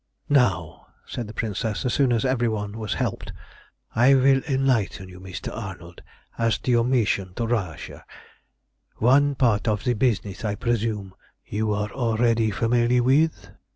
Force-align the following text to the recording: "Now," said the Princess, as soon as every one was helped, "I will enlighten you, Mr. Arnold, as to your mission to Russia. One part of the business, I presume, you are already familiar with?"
"Now," 0.29 0.87
said 1.05 1.27
the 1.27 1.33
Princess, 1.35 1.85
as 1.85 1.93
soon 1.93 2.11
as 2.11 2.25
every 2.25 2.47
one 2.47 2.79
was 2.79 2.95
helped, 2.95 3.31
"I 3.93 4.15
will 4.15 4.41
enlighten 4.47 5.09
you, 5.09 5.19
Mr. 5.19 5.55
Arnold, 5.55 6.01
as 6.39 6.57
to 6.61 6.71
your 6.71 6.83
mission 6.83 7.35
to 7.35 7.45
Russia. 7.45 8.03
One 8.95 9.35
part 9.35 9.67
of 9.67 9.83
the 9.83 9.93
business, 9.93 10.43
I 10.43 10.55
presume, 10.55 11.13
you 11.45 11.71
are 11.71 11.91
already 11.91 12.49
familiar 12.49 13.03
with?" 13.03 13.51